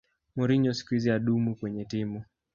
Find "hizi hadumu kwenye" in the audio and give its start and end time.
0.93-1.85